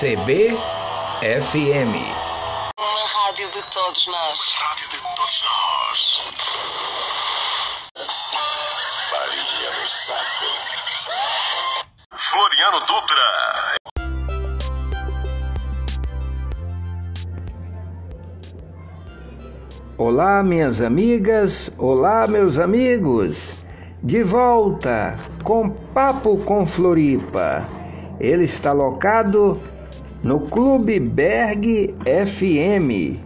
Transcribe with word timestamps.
CBFM. 0.00 0.56
Uma 2.78 3.04
rádio 3.06 3.50
de 3.50 3.62
todos 3.70 4.06
nós. 4.06 4.40
Rádio 4.56 4.88
de 4.88 4.96
todos 4.96 5.44
nós. 5.44 6.32
Farinha 9.10 9.70
no 9.78 9.86
saco. 9.86 10.48
Floriano 12.14 12.80
Dutra. 12.86 13.28
Olá, 19.98 20.42
minhas 20.42 20.80
amigas, 20.80 21.70
olá, 21.76 22.26
meus 22.26 22.58
amigos. 22.58 23.54
De 24.02 24.22
volta 24.22 25.18
com 25.44 25.68
Papo 25.68 26.38
com 26.38 26.64
Floripa. 26.64 27.68
Ele 28.18 28.44
está 28.44 28.72
locado 28.72 29.60
no 30.22 30.40
Clube 30.40 31.00
Berg 31.00 31.94
FM, 32.04 33.18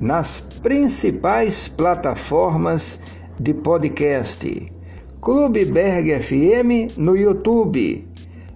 nas 0.00 0.40
principais 0.62 1.68
plataformas 1.68 2.98
de 3.38 3.52
podcast. 3.52 4.72
Clube 5.20 5.66
Berg 5.66 6.22
FM 6.22 6.96
no 6.96 7.14
YouTube, 7.14 8.06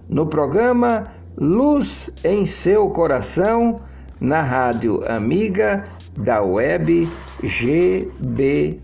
no 0.09 0.25
programa 0.25 1.13
Luz 1.37 2.09
em 2.23 2.45
Seu 2.47 2.89
Coração, 2.89 3.79
na 4.19 4.41
Rádio 4.41 5.03
Amiga 5.07 5.83
da 6.17 6.41
Web 6.41 7.07
GBE. 7.43 8.79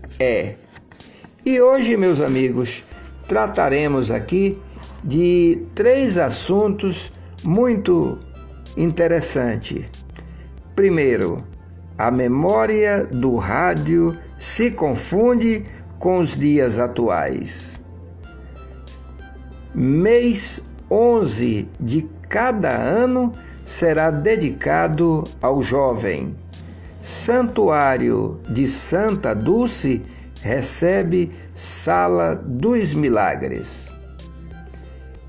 E 1.44 1.60
hoje, 1.60 1.96
meus 1.96 2.20
amigos, 2.20 2.84
trataremos 3.26 4.10
aqui 4.10 4.56
de 5.02 5.66
três 5.74 6.16
assuntos 6.18 7.10
muito 7.42 8.18
interessantes. 8.76 9.84
Primeiro, 10.74 11.44
a 11.98 12.10
memória 12.10 13.04
do 13.04 13.36
rádio 13.36 14.16
se 14.38 14.70
confunde 14.70 15.64
com 15.98 16.18
os 16.18 16.34
dias 16.36 16.78
atuais. 16.78 17.80
Mês 19.74 20.60
11 20.90 21.68
de 21.78 22.08
cada 22.28 22.70
ano 22.70 23.32
será 23.66 24.10
dedicado 24.10 25.24
ao 25.40 25.62
jovem. 25.62 26.34
Santuário 27.02 28.40
de 28.48 28.66
Santa 28.66 29.34
Dulce 29.34 30.02
recebe 30.42 31.30
Sala 31.54 32.34
dos 32.34 32.94
Milagres. 32.94 33.88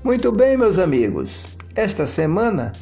Muito 0.02 0.32
bem, 0.32 0.56
meus 0.56 0.78
amigos, 0.78 1.46
esta 1.74 2.06
semana, 2.06 2.72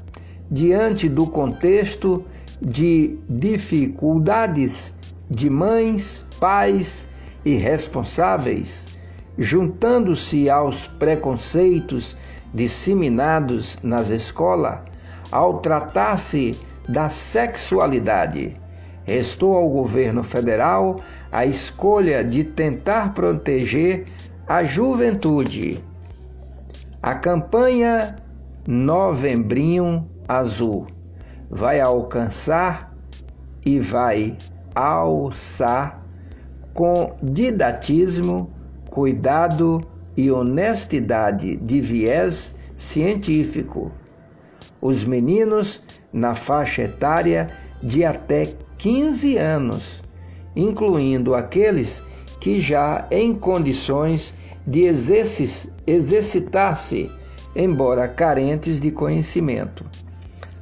diante 0.50 1.08
do 1.08 1.26
contexto 1.26 2.24
de 2.60 3.18
dificuldades 3.28 4.92
de 5.30 5.48
mães, 5.48 6.24
pais 6.40 7.06
e 7.44 7.54
responsáveis, 7.54 8.86
juntando-se 9.38 10.50
aos 10.50 10.86
preconceitos 10.86 12.16
disseminados 12.52 13.78
nas 13.82 14.10
escolas, 14.10 14.80
ao 15.30 15.60
tratar-se 15.60 16.58
da 16.88 17.08
sexualidade, 17.08 18.56
restou 19.04 19.54
ao 19.56 19.68
governo 19.68 20.24
federal 20.24 21.00
a 21.30 21.46
escolha 21.46 22.24
de 22.24 22.42
tentar 22.42 23.14
proteger 23.14 24.06
a 24.48 24.64
juventude. 24.64 25.80
A 27.00 27.14
campanha 27.14 28.16
Novembrinho 28.72 30.06
Azul 30.28 30.86
vai 31.50 31.80
alcançar 31.80 32.94
e 33.66 33.80
vai 33.80 34.38
alçar 34.72 36.00
com 36.72 37.16
didatismo, 37.20 38.48
cuidado 38.88 39.84
e 40.16 40.30
honestidade 40.30 41.56
de 41.56 41.80
viés 41.80 42.54
científico. 42.76 43.90
Os 44.80 45.02
meninos 45.02 45.82
na 46.12 46.36
faixa 46.36 46.82
etária 46.82 47.50
de 47.82 48.04
até 48.04 48.54
15 48.78 49.36
anos, 49.36 50.00
incluindo 50.54 51.34
aqueles 51.34 52.00
que 52.38 52.60
já 52.60 53.04
em 53.10 53.34
condições 53.34 54.32
de 54.64 54.82
exercitar-se, 55.88 57.10
embora 57.54 58.06
carentes 58.08 58.80
de 58.80 58.90
conhecimento. 58.90 59.84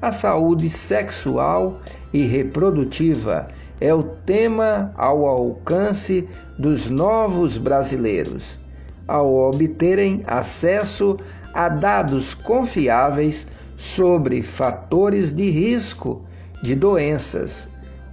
A 0.00 0.12
saúde 0.12 0.68
sexual 0.68 1.80
e 2.12 2.24
reprodutiva 2.24 3.48
é 3.80 3.92
o 3.92 4.02
tema 4.02 4.92
ao 4.96 5.26
alcance 5.26 6.28
dos 6.58 6.88
novos 6.88 7.56
brasileiros, 7.56 8.58
ao 9.06 9.34
obterem 9.34 10.22
acesso 10.26 11.18
a 11.52 11.68
dados 11.68 12.34
confiáveis 12.34 13.46
sobre 13.76 14.42
fatores 14.42 15.34
de 15.34 15.50
risco 15.50 16.22
de 16.62 16.74
doenças. 16.74 17.68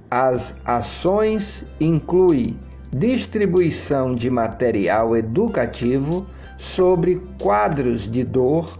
As 0.09 0.55
ações 0.63 1.65
incluem 1.79 2.57
distribuição 2.91 4.15
de 4.15 4.29
material 4.29 5.17
educativo 5.17 6.25
sobre 6.57 7.21
quadros 7.41 8.09
de 8.09 8.23
dor, 8.23 8.79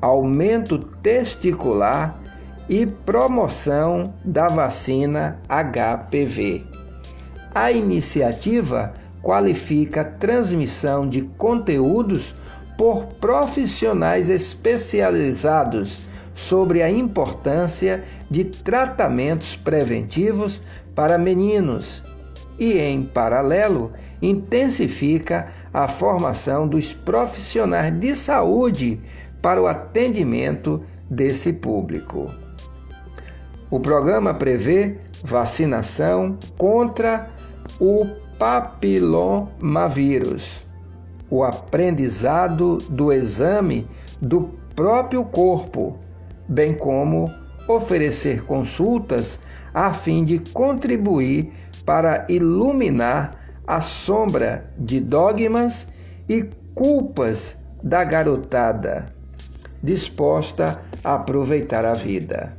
aumento 0.00 0.78
testicular 0.78 2.16
e 2.68 2.86
promoção 2.86 4.14
da 4.24 4.48
vacina 4.48 5.40
HPV. 5.48 6.83
A 7.54 7.70
iniciativa 7.70 8.92
qualifica 9.22 10.00
a 10.00 10.04
transmissão 10.04 11.08
de 11.08 11.22
conteúdos 11.22 12.34
por 12.76 13.06
profissionais 13.20 14.28
especializados 14.28 16.00
sobre 16.34 16.82
a 16.82 16.90
importância 16.90 18.02
de 18.28 18.44
tratamentos 18.44 19.54
preventivos 19.54 20.60
para 20.96 21.16
meninos 21.16 22.02
e, 22.58 22.78
em 22.78 23.04
paralelo, 23.04 23.92
intensifica 24.20 25.46
a 25.72 25.86
formação 25.86 26.66
dos 26.66 26.92
profissionais 26.92 27.96
de 27.98 28.16
saúde 28.16 29.00
para 29.40 29.62
o 29.62 29.66
atendimento 29.66 30.82
desse 31.08 31.52
público. 31.52 32.30
O 33.70 33.78
programa 33.78 34.34
prevê 34.34 34.96
vacinação 35.22 36.36
contra 36.58 37.33
o 37.80 38.06
papilomavírus, 38.38 40.64
o 41.30 41.42
aprendizado 41.42 42.78
do 42.88 43.12
exame 43.12 43.86
do 44.20 44.50
próprio 44.74 45.24
corpo, 45.24 45.98
bem 46.48 46.74
como 46.74 47.30
oferecer 47.66 48.44
consultas 48.44 49.40
a 49.72 49.92
fim 49.92 50.24
de 50.24 50.38
contribuir 50.38 51.52
para 51.84 52.24
iluminar 52.28 53.34
a 53.66 53.80
sombra 53.80 54.70
de 54.78 55.00
dogmas 55.00 55.88
e 56.28 56.44
culpas 56.74 57.56
da 57.82 58.04
garotada 58.04 59.14
disposta 59.84 60.80
a 61.02 61.16
aproveitar 61.16 61.84
a 61.84 61.92
vida. 61.92 62.56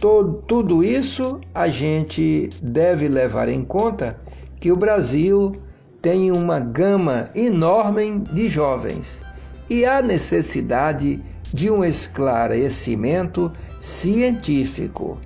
Todo, 0.00 0.42
tudo 0.46 0.82
isso 0.82 1.40
a 1.54 1.68
gente 1.68 2.48
deve 2.62 3.06
levar 3.06 3.50
em 3.50 3.62
conta 3.62 4.16
que 4.58 4.72
o 4.72 4.76
Brasil 4.76 5.54
tem 6.00 6.32
uma 6.32 6.58
gama 6.58 7.28
enorme 7.34 8.20
de 8.32 8.48
jovens 8.48 9.20
e 9.68 9.84
há 9.84 10.00
necessidade 10.00 11.20
de 11.52 11.70
um 11.70 11.84
esclarecimento 11.84 13.52
científico. 13.78 15.18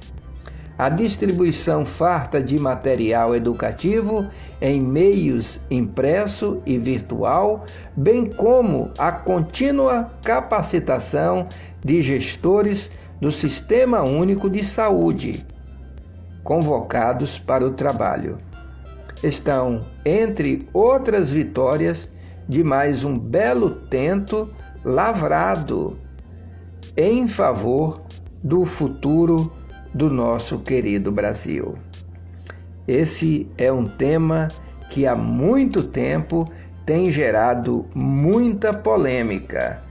A 0.77 0.89
distribuição 0.89 1.87
farta 1.87 2.43
de 2.43 2.59
material 2.59 3.33
educativo 3.37 4.27
em 4.61 4.81
meios 4.81 5.61
impresso 5.71 6.61
e 6.67 6.79
virtual, 6.79 7.65
bem 7.97 8.27
como 8.27 8.91
a 8.99 9.13
contínua 9.13 10.11
capacitação 10.25 11.49
de 11.85 12.03
gestores 12.03 12.91
do 13.21 13.31
Sistema 13.31 14.03
Único 14.03 14.51
de 14.51 14.65
Saúde, 14.65 15.45
convocados 16.43 17.39
para 17.39 17.67
o 17.67 17.73
trabalho. 17.73 18.39
Estão, 19.23 19.87
entre 20.05 20.69
outras 20.73 21.31
vitórias, 21.31 22.09
de 22.49 22.63
mais 22.63 23.05
um 23.05 23.19
belo 23.19 23.71
tento 23.71 24.51
lavrado 24.85 25.99
em 26.97 27.27
favor 27.27 28.03
do 28.43 28.65
futuro 28.67 29.51
do 29.95 30.11
nosso 30.11 30.59
querido 30.59 31.11
Brasil. 31.11 31.75
Esse 32.87 33.49
é 33.57 33.73
um 33.73 33.87
tema 33.87 34.49
que 34.91 35.07
há 35.07 35.17
muito 35.17 35.83
tempo 35.83 36.51
tem 36.85 37.11
gerado 37.11 37.87
muita 37.95 38.75
polêmica 38.75 39.83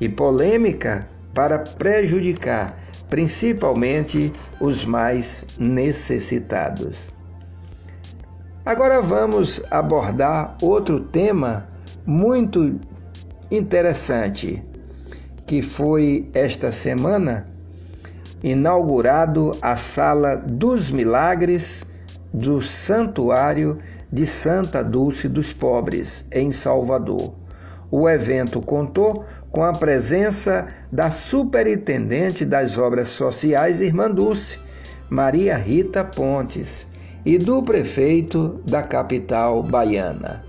e 0.00 0.08
polêmica 0.08 1.08
para 1.34 1.58
prejudicar 1.58 2.84
principalmente 3.10 4.32
os 4.60 4.84
mais 4.84 5.44
necessitados. 5.58 7.08
Agora 8.64 9.00
vamos 9.00 9.62
abordar 9.70 10.56
outro 10.62 11.00
tema 11.00 11.66
muito 12.06 12.80
interessante, 13.50 14.62
que 15.46 15.60
foi 15.60 16.28
esta 16.32 16.72
semana 16.72 17.46
inaugurado 18.42 19.56
a 19.60 19.76
Sala 19.76 20.36
dos 20.36 20.90
Milagres 20.90 21.84
do 22.32 22.60
Santuário 22.60 23.78
de 24.10 24.26
Santa 24.26 24.82
Dulce 24.82 25.28
dos 25.28 25.52
Pobres, 25.52 26.24
em 26.32 26.50
Salvador. 26.52 27.32
O 27.90 28.08
evento 28.08 28.60
contou 28.60 29.24
com 29.54 29.62
a 29.62 29.72
presença 29.72 30.66
da 30.90 31.12
Superintendente 31.12 32.44
das 32.44 32.76
Obras 32.76 33.10
Sociais, 33.10 33.80
Irmã 33.80 34.10
Dulce, 34.10 34.58
Maria 35.08 35.56
Rita 35.56 36.02
Pontes, 36.02 36.84
e 37.24 37.38
do 37.38 37.62
prefeito 37.62 38.60
da 38.66 38.82
capital 38.82 39.62
baiana. 39.62 40.42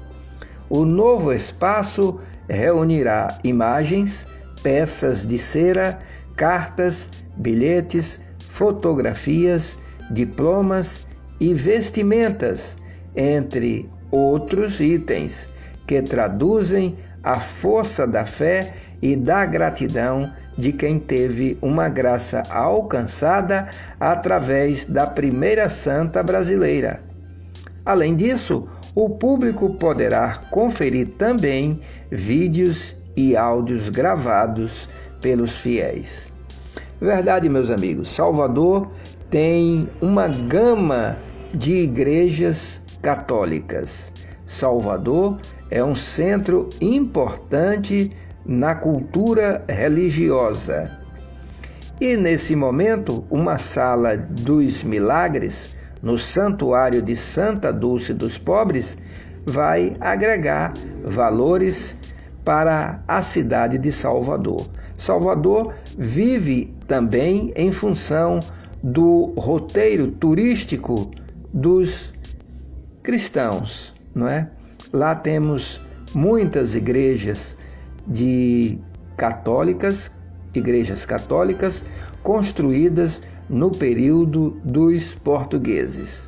O 0.67 0.85
novo 0.85 1.31
espaço 1.31 2.19
reunirá 2.49 3.37
imagens, 3.43 4.25
peças 4.63 5.23
de 5.23 5.37
cera, 5.37 5.99
cartas, 6.35 7.07
bilhetes, 7.37 8.19
fotografias, 8.49 9.77
diplomas 10.09 11.05
e 11.39 11.53
vestimentas, 11.53 12.75
entre 13.15 13.87
outros 14.09 14.79
itens 14.79 15.47
que 15.85 16.01
traduzem 16.01 16.97
a 17.23 17.39
força 17.39 18.07
da 18.07 18.25
fé 18.25 18.73
e 19.01 19.15
da 19.15 19.45
gratidão 19.45 20.31
de 20.57 20.71
quem 20.71 20.99
teve 20.99 21.57
uma 21.61 21.89
graça 21.89 22.43
alcançada 22.49 23.67
através 23.99 24.85
da 24.85 25.05
primeira 25.05 25.67
santa 25.69 26.23
brasileira. 26.23 27.01
Além 27.85 28.15
disso, 28.15 28.67
o 28.95 29.09
público 29.09 29.75
poderá 29.75 30.41
conferir 30.49 31.09
também 31.17 31.79
vídeos 32.09 32.95
e 33.15 33.35
áudios 33.35 33.89
gravados 33.89 34.87
pelos 35.21 35.57
fiéis. 35.57 36.27
Verdade, 36.99 37.49
meus 37.49 37.69
amigos, 37.69 38.09
Salvador 38.09 38.89
tem 39.29 39.89
uma 40.01 40.27
gama 40.27 41.17
de 41.53 41.73
igrejas 41.75 42.81
católicas. 43.01 44.11
Salvador 44.47 45.37
é 45.69 45.83
um 45.83 45.95
centro 45.95 46.69
importante 46.79 48.11
na 48.45 48.75
cultura 48.75 49.63
religiosa. 49.67 50.91
E 51.99 52.17
nesse 52.17 52.55
momento, 52.55 53.23
uma 53.29 53.57
sala 53.57 54.17
dos 54.17 54.83
milagres 54.83 55.69
no 56.03 56.19
Santuário 56.19 57.01
de 57.01 57.15
Santa 57.15 57.71
Dulce 57.71 58.13
dos 58.13 58.37
Pobres 58.37 58.97
vai 59.45 59.95
agregar 59.99 60.73
valores 61.03 61.95
para 62.43 62.99
a 63.07 63.21
cidade 63.21 63.77
de 63.77 63.91
Salvador. 63.91 64.67
Salvador 64.97 65.73
vive 65.97 66.73
também 66.87 67.51
em 67.55 67.71
função 67.71 68.39
do 68.83 69.33
roteiro 69.37 70.11
turístico 70.11 71.09
dos 71.53 72.13
cristãos, 73.01 73.93
não 74.13 74.27
é? 74.27 74.49
Lá 74.91 75.15
temos 75.15 75.81
muitas 76.13 76.75
igrejas 76.75 77.57
de 78.07 78.77
católicas, 79.17 80.11
igrejas 80.53 81.05
católicas 81.05 81.83
construídas 82.23 83.21
no 83.49 83.71
período 83.71 84.57
dos 84.63 85.13
portugueses. 85.13 86.23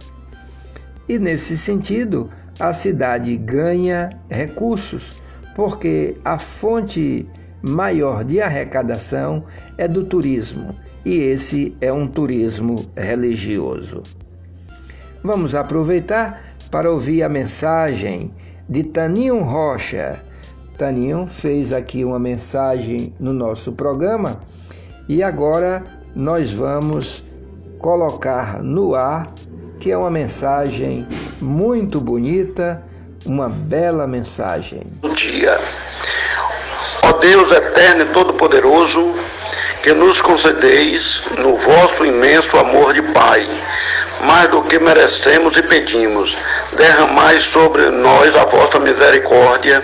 E 1.09 1.18
nesse 1.18 1.57
sentido, 1.57 2.29
a 2.59 2.74
cidade 2.74 3.35
ganha 3.38 4.09
recursos, 4.29 5.21
porque 5.56 6.18
a 6.24 6.38
fonte 6.38 7.27
maior 7.62 8.23
de 8.23 8.41
arrecadação 8.41 9.44
é 9.77 9.88
do 9.88 10.06
turismo, 10.06 10.75
e 11.06 11.18
esse 11.18 11.75
é 11.80 11.91
um 11.91 12.07
turismo 12.07 12.85
religioso. 12.95 14.03
Vamos 15.23 15.56
aproveitar 15.56 16.41
para 16.69 16.91
ouvir 16.91 17.23
a 17.23 17.30
mensagem 17.30 18.31
de 18.69 18.83
Taninho 18.83 19.41
Rocha. 19.41 20.21
Taninho 20.77 21.25
fez 21.25 21.74
aqui 21.74 22.06
uma 22.06 22.19
mensagem 22.19 23.12
no 23.19 23.33
nosso 23.33 23.71
programa 23.71 24.39
e 25.09 25.24
agora 25.24 25.83
nós 26.15 26.51
vamos 26.51 27.24
colocar 27.79 28.62
no 28.62 28.94
ar, 28.94 29.31
que 29.79 29.91
é 29.91 29.97
uma 29.97 30.12
mensagem 30.12 31.07
muito 31.41 32.00
bonita, 32.00 32.83
uma 33.25 33.50
bela 33.50 34.06
mensagem. 34.06 34.83
Bom 35.01 35.13
dia. 35.13 35.57
Ó 37.03 37.13
Deus 37.13 37.52
eterno 37.52 38.04
e 38.04 38.13
todo-poderoso, 38.13 39.16
que 39.81 39.94
nos 39.94 40.21
concedeis 40.21 41.23
no 41.40 41.57
vosso 41.57 42.06
imenso 42.06 42.56
amor 42.57 42.94
de 42.94 43.02
Pai, 43.13 43.47
mais 44.21 44.50
do 44.50 44.62
que 44.64 44.80
merecemos 44.80 45.57
e 45.57 45.64
pedimos, 45.64 46.38
derramai 46.76 47.40
sobre 47.40 47.90
nós 47.90 48.36
a 48.36 48.45
vossa 48.45 48.80
misericórdia, 48.80 49.83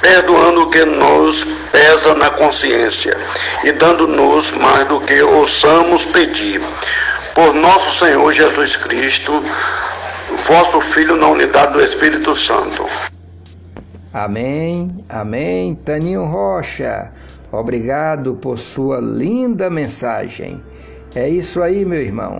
perdoando 0.00 0.62
o 0.62 0.70
que 0.70 0.84
nos 0.84 1.44
pesa 1.70 2.14
na 2.14 2.30
consciência 2.30 3.16
e 3.64 3.72
dando-nos 3.72 4.50
mais 4.52 4.88
do 4.88 5.00
que 5.00 5.22
ouçamos 5.22 6.04
pedir. 6.06 6.60
Por 7.34 7.54
nosso 7.54 7.98
Senhor 7.98 8.32
Jesus 8.32 8.76
Cristo, 8.76 9.42
vosso 10.46 10.80
Filho, 10.80 11.16
na 11.16 11.28
unidade 11.28 11.72
do 11.72 11.82
Espírito 11.82 12.34
Santo. 12.34 12.84
Amém, 14.12 15.04
amém. 15.08 15.74
Taninho 15.74 16.24
Rocha, 16.24 17.10
obrigado 17.52 18.34
por 18.34 18.58
sua 18.58 18.98
linda 19.00 19.70
mensagem. 19.70 20.62
É 21.14 21.28
isso 21.28 21.62
aí, 21.62 21.84
meu 21.84 22.00
irmão. 22.00 22.38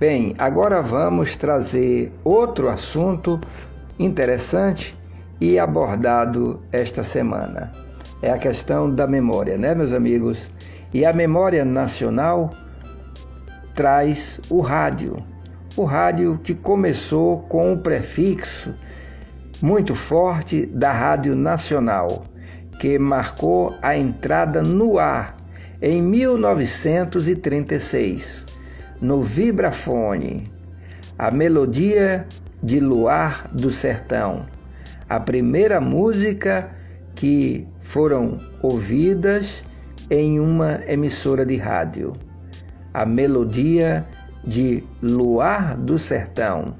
Bem, 0.00 0.34
agora 0.38 0.80
vamos 0.80 1.36
trazer 1.36 2.10
outro 2.24 2.70
assunto 2.70 3.38
interessante 3.98 4.96
e 5.38 5.58
abordado 5.58 6.58
esta 6.72 7.04
semana. 7.04 7.70
É 8.22 8.30
a 8.30 8.38
questão 8.38 8.90
da 8.90 9.06
memória, 9.06 9.58
né, 9.58 9.74
meus 9.74 9.92
amigos? 9.92 10.48
E 10.90 11.04
a 11.04 11.12
memória 11.12 11.66
nacional 11.66 12.54
traz 13.74 14.40
o 14.48 14.62
rádio. 14.62 15.22
O 15.76 15.84
rádio 15.84 16.40
que 16.42 16.54
começou 16.54 17.42
com 17.42 17.74
o 17.74 17.78
prefixo 17.78 18.72
muito 19.60 19.94
forte 19.94 20.64
da 20.64 20.92
Rádio 20.92 21.36
Nacional, 21.36 22.24
que 22.80 22.98
marcou 22.98 23.76
a 23.82 23.94
entrada 23.94 24.62
no 24.62 24.98
ar 24.98 25.36
em 25.82 26.00
1936, 26.00 28.48
no 29.00 29.22
vibrafone, 29.22 30.50
a 31.18 31.30
melodia 31.30 32.26
de 32.62 32.80
Luar 32.80 33.48
do 33.52 33.70
Sertão, 33.70 34.46
a 35.08 35.18
primeira 35.18 35.80
música 35.80 36.70
que 37.14 37.66
foram 37.82 38.40
ouvidas 38.62 39.64
em 40.10 40.38
uma 40.38 40.80
emissora 40.86 41.44
de 41.44 41.56
rádio, 41.56 42.16
a 42.92 43.06
melodia 43.06 44.04
de 44.44 44.84
Luar 45.02 45.76
do 45.76 45.98
Sertão 45.98 46.74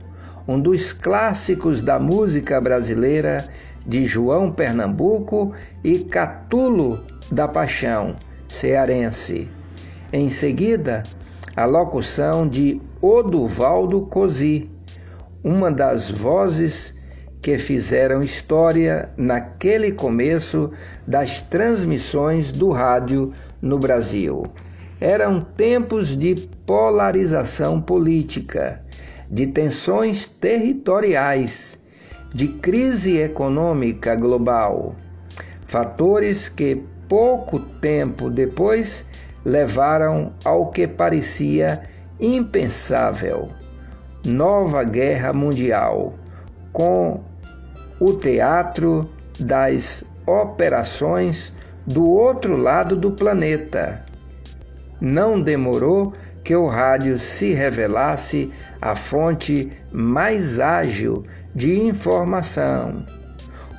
um 0.50 0.59
dos 0.61 0.93
clássicos 0.93 1.81
da 1.81 1.97
música 2.00 2.61
brasileira 2.61 3.49
de 3.87 4.05
João 4.05 4.50
Pernambuco 4.50 5.55
e 5.85 6.00
Catulo 6.00 7.05
da 7.31 7.47
Paixão, 7.47 8.17
cearense. 8.49 9.49
Em 10.12 10.29
seguida, 10.29 11.05
a 11.57 11.64
locução 11.64 12.47
de 12.47 12.80
Oduvaldo 13.02 14.02
Cosi, 14.02 14.71
uma 15.42 15.71
das 15.71 16.11
vozes 16.11 16.95
que 17.42 17.59
fizeram 17.59 18.23
história 18.23 19.09
naquele 19.16 19.92
começo 19.92 20.71
das 21.07 21.40
transmissões 21.40 22.52
do 22.52 22.71
rádio 22.71 23.33
no 23.61 23.78
Brasil. 23.78 24.47
Eram 25.00 25.40
tempos 25.40 26.16
de 26.16 26.35
polarização 26.66 27.80
política, 27.80 28.80
de 29.30 29.47
tensões 29.47 30.26
territoriais, 30.26 31.78
de 32.35 32.49
crise 32.49 33.16
econômica 33.16 34.14
global, 34.14 34.95
fatores 35.66 36.49
que 36.49 36.83
pouco 37.09 37.59
tempo 37.59 38.30
depois 38.30 39.04
levaram 39.44 40.32
ao 40.44 40.70
que 40.70 40.87
parecia 40.87 41.82
impensável 42.18 43.50
nova 44.25 44.85
guerra 44.85 45.32
mundial, 45.32 46.14
com 46.73 47.23
o 47.99 48.12
teatro 48.12 49.09
das 49.38 50.04
operações 50.26 51.52
do 51.87 52.06
outro 52.06 52.56
lado 52.56 52.94
do 52.94 53.12
planeta. 53.12 54.04
Não 55.00 55.40
demorou 55.40 56.12
que 56.44 56.54
o 56.54 56.66
rádio 56.66 57.18
se 57.18 57.52
revelasse 57.52 58.52
a 58.80 58.94
fonte 58.94 59.73
mais 59.90 60.61
ágil 60.61 61.25
de 61.54 61.80
informação, 61.80 63.04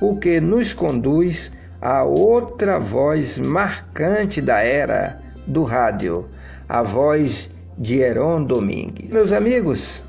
o 0.00 0.16
que 0.16 0.40
nos 0.40 0.74
conduz 0.74 1.52
a 1.80 2.04
outra 2.04 2.78
voz 2.78 3.38
marcante 3.38 4.40
da 4.40 4.60
era 4.60 5.21
do 5.46 5.64
rádio, 5.64 6.26
a 6.68 6.82
voz 6.82 7.50
de 7.76 7.98
Heron 7.98 8.44
Domingues. 8.44 9.10
Meus 9.10 9.32
amigos, 9.32 10.02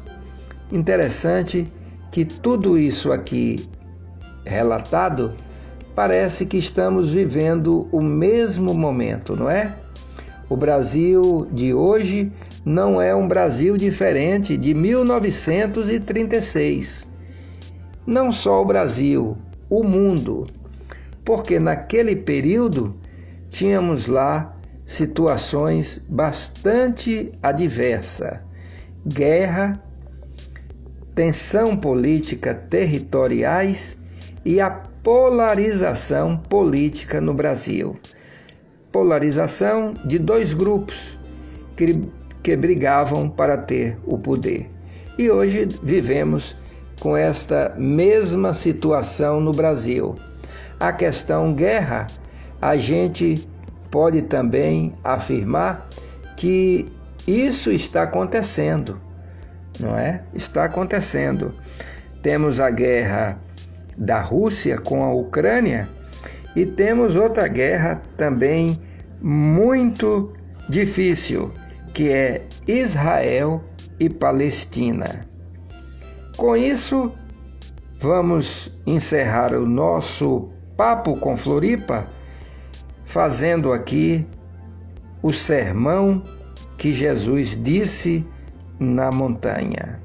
interessante 0.71 1.67
que 2.11 2.23
tudo 2.25 2.77
isso 2.77 3.11
aqui 3.11 3.67
relatado 4.45 5.33
parece 5.95 6.45
que 6.45 6.57
estamos 6.57 7.09
vivendo 7.09 7.87
o 7.91 7.99
mesmo 8.01 8.71
momento, 8.73 9.35
não 9.35 9.49
é? 9.49 9.73
O 10.49 10.55
Brasil 10.55 11.45
de 11.51 11.73
hoje 11.73 12.31
não 12.65 13.01
é 13.01 13.13
um 13.15 13.27
Brasil 13.27 13.75
diferente 13.77 14.57
de 14.57 14.73
1936. 14.73 17.05
Não 18.05 18.29
só 18.31 18.61
o 18.61 18.65
Brasil, 18.65 19.35
o 19.69 19.83
mundo, 19.83 20.47
porque 21.25 21.59
naquele 21.59 22.15
período 22.15 22.95
tínhamos 23.51 24.07
lá 24.07 24.55
situações 24.85 25.99
bastante 26.07 27.31
adversas: 27.41 28.39
guerra, 29.05 29.79
tensão 31.15 31.75
política 31.77 32.53
territoriais 32.53 33.97
e 34.45 34.59
a 34.59 34.69
polarização 34.69 36.37
política 36.37 37.19
no 37.19 37.33
Brasil. 37.33 37.97
Polarização 38.91 39.93
de 40.05 40.19
dois 40.19 40.53
grupos 40.53 41.17
que, 41.75 41.99
que 42.41 42.55
brigavam 42.55 43.29
para 43.29 43.57
ter 43.57 43.97
o 44.05 44.17
poder. 44.17 44.69
E 45.17 45.29
hoje 45.29 45.67
vivemos 45.81 46.55
com 46.99 47.17
esta 47.17 47.73
mesma 47.77 48.53
situação 48.53 49.39
no 49.39 49.51
Brasil. 49.51 50.15
A 50.79 50.91
questão 50.91 51.53
guerra, 51.53 52.07
a 52.61 52.77
gente 52.77 53.47
pode 53.93 54.23
também 54.23 54.91
afirmar 55.03 55.87
que 56.35 56.91
isso 57.27 57.71
está 57.71 58.01
acontecendo, 58.01 58.97
não 59.79 59.95
é? 59.95 60.23
Está 60.33 60.65
acontecendo. 60.65 61.53
Temos 62.23 62.59
a 62.59 62.71
guerra 62.71 63.37
da 63.95 64.19
Rússia 64.19 64.79
com 64.79 65.03
a 65.03 65.13
Ucrânia 65.13 65.87
e 66.55 66.65
temos 66.65 67.15
outra 67.15 67.47
guerra 67.47 68.01
também 68.17 68.81
muito 69.21 70.33
difícil, 70.67 71.51
que 71.93 72.09
é 72.09 72.47
Israel 72.67 73.63
e 73.99 74.09
Palestina. 74.09 75.23
Com 76.35 76.57
isso, 76.57 77.11
vamos 77.99 78.71
encerrar 78.87 79.53
o 79.53 79.67
nosso 79.67 80.49
papo 80.75 81.15
com 81.15 81.37
Floripa 81.37 82.07
fazendo 83.13 83.71
aqui 83.71 84.25
o 85.21 85.31
sermão 85.31 86.23
que 86.79 86.91
Jesus 86.91 87.55
disse 87.61 88.25
na 88.79 89.11
montanha: 89.11 90.01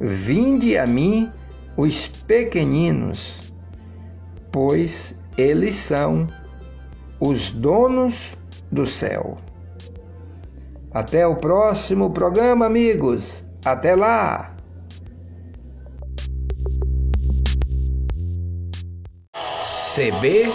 Vinde 0.00 0.78
a 0.78 0.86
mim 0.86 1.30
os 1.76 2.08
pequeninos, 2.08 3.52
pois 4.50 5.14
eles 5.36 5.76
são 5.76 6.26
os 7.20 7.50
donos 7.50 8.32
do 8.70 8.86
céu. 8.86 9.36
Até 10.90 11.26
o 11.26 11.36
próximo 11.36 12.10
programa, 12.10 12.64
amigos. 12.64 13.44
Até 13.62 13.94
lá! 13.94 14.56
CBFM 19.94 20.52